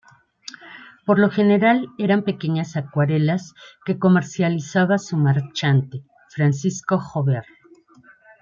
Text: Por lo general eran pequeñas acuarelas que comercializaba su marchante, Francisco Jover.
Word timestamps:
Por 1.05 1.19
lo 1.19 1.29
general 1.29 1.89
eran 1.99 2.23
pequeñas 2.23 2.75
acuarelas 2.75 3.53
que 3.85 3.99
comercializaba 3.99 4.97
su 4.97 5.15
marchante, 5.15 6.01
Francisco 6.31 6.99
Jover. 6.99 7.45